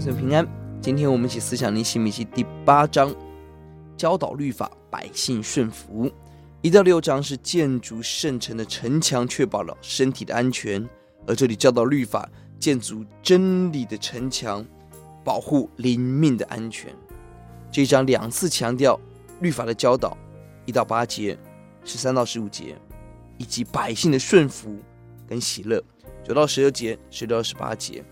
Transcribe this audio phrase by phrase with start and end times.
[0.00, 0.46] 孙平安。
[0.80, 3.14] 今天我们一起思想尼希米记第八章，
[3.96, 6.10] 教导律法，百姓顺服。
[6.62, 10.82] 一到六章是建筑圣城的城墙，确保了身体的安全；
[11.26, 12.28] 而这里教导律法，
[12.58, 14.64] 建筑真理的城墙，
[15.22, 16.94] 保护灵命的安全。
[17.70, 18.98] 这一章两次强调
[19.40, 20.16] 律法的教导，
[20.64, 21.38] 一到八节，
[21.84, 22.76] 十三到十五节，
[23.36, 24.78] 以及百姓的顺服
[25.26, 25.82] 跟喜乐，
[26.22, 28.02] 九到十二节，十六到十八节。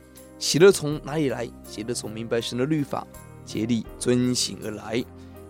[0.42, 1.48] 喜乐从哪里来？
[1.62, 3.06] 喜乐从明白神的律法，
[3.44, 5.02] 竭力遵行而来。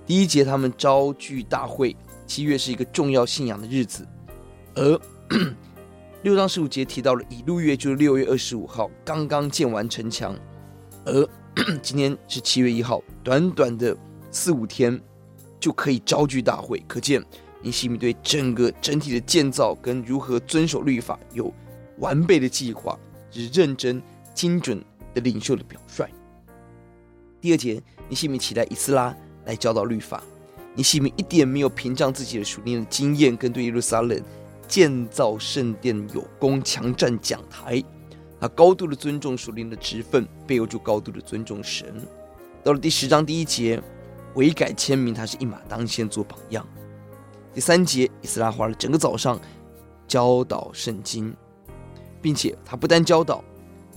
[0.05, 1.97] 第一节，他们召聚大会。
[2.27, 4.07] 七月是一个重要信仰的日子，
[4.75, 5.01] 而
[6.23, 10.37] 六章十五节提到了以禄月，就是六月二十五号，刚刚建完城墙。
[11.07, 11.27] 而
[11.81, 13.97] 今天是七月一号，短短的
[14.31, 15.01] 四五天
[15.59, 17.25] 就可以召聚大会，可见
[17.63, 21.51] 尼希米对整个整体的建造跟如何遵守律法有
[21.97, 22.99] 完备的计划，
[23.31, 24.03] 是认真。
[24.35, 24.83] 精准
[25.15, 26.07] 的领袖的表率。
[27.41, 29.15] 第二节，尼希米期待以斯拉
[29.47, 30.23] 来教导律法。
[30.75, 34.23] 尼希米一点没有屏障自己的属灵的经验，跟对耶路撒冷
[34.67, 37.83] 建造圣殿有功，强占讲台。
[38.41, 41.95] 他高度的尊重属灵的职分，背后就高度的尊重神。
[42.65, 43.83] 到了第十章第一节，
[44.35, 46.67] 悔改签名，他是一马当先做榜样。
[47.53, 49.39] 第三节，以斯拉花了整个早上
[50.09, 51.37] 教导圣经，
[52.23, 53.45] 并且他不但教导。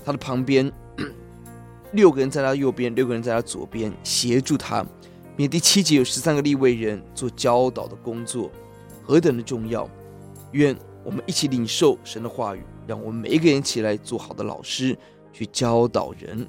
[0.05, 0.71] 他的旁边，
[1.91, 4.85] 六个人在他右边，六个人在他左边协助他。
[5.35, 8.49] 并第七节有十三个立位人做教导的工作，
[9.03, 9.89] 何等的重要！
[10.51, 14.97] 愿我们一起领受神的话语，让我们每一个人起来做好的老师，
[15.33, 16.47] 去教导人。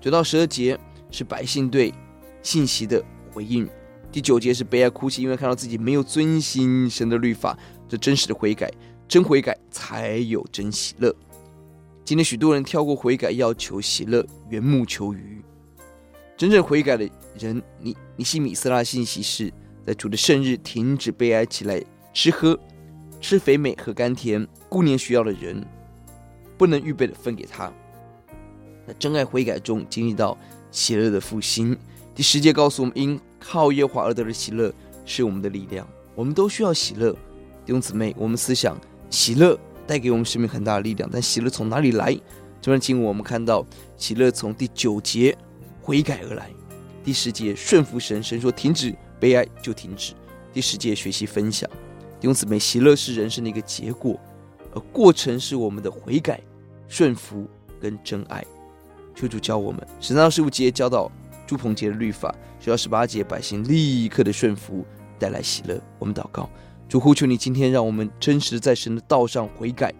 [0.00, 0.78] 九到十二节
[1.10, 1.94] 是百姓对
[2.42, 3.66] 信息的回应。
[4.12, 7.56] 第九节是悲哀哭泣，因为看到自己没有遵行神的律法，
[7.88, 8.70] 这真实的悔改，
[9.08, 11.14] 真悔改才有真喜乐。
[12.08, 15.44] 今天许多人跳过悔改，要求喜乐，缘木求鱼。
[16.38, 17.06] 真正悔改的
[17.38, 19.52] 人，尼尼希米斯拉信息是
[19.86, 22.58] 在主的圣日停止悲哀，起来吃喝，
[23.20, 25.62] 吃肥美，喝甘甜，顾念需要的人，
[26.56, 27.70] 不能预备的分给他。
[28.86, 30.34] 在真爱悔改中经历到
[30.70, 31.76] 喜乐的复兴。
[32.14, 34.72] 第十节告诉我们，因靠耶和华而得的喜乐
[35.04, 35.86] 是我们的力量。
[36.14, 37.12] 我们都需要喜乐，
[37.66, 38.80] 弟兄姊妹，我们思想
[39.10, 39.60] 喜乐。
[39.88, 42.12] 带给我们生命很大的力量，但喜乐从哪里来？
[42.60, 43.64] 这段经文我们看到，
[43.96, 45.36] 喜乐从第九节
[45.80, 46.50] 悔改而来，
[47.02, 50.12] 第十节顺服神，神说停止悲哀就停止。
[50.52, 51.68] 第十节学习分享，
[52.20, 54.20] 弟兄姊妹，喜乐是人生的一个结果，
[54.74, 56.40] 而过程是我们的悔改、
[56.86, 57.48] 顺服
[57.80, 58.44] 跟真爱。
[59.14, 61.10] 求主教我们，十三到十五节教导
[61.46, 64.84] 朱鹏杰的律法，十到十八节百姓立刻的顺服
[65.18, 65.80] 带来喜乐。
[65.98, 66.50] 我们祷告。
[66.88, 69.92] 主呼求你，今天让我们真实在神的道上悔改、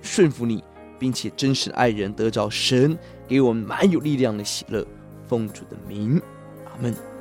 [0.00, 0.62] 顺服你，
[0.98, 2.98] 并且真实的爱人，得着神
[3.28, 4.84] 给我们蛮有力量的喜乐。
[5.28, 6.20] 奉主的名，
[6.66, 7.11] 阿门。